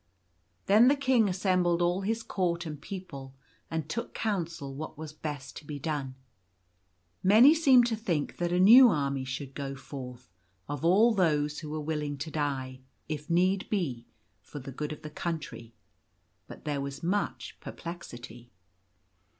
[0.65, 3.35] Then the King assembled all his Court and people,
[3.69, 6.15] and took counsel what was best to be done.
[7.21, 10.31] Many seemed to think that a new army should go forth
[10.67, 14.07] of all those who were willing to die, if need be,
[14.41, 15.75] for the good of the Country;
[16.47, 18.49] but there was much perplexity.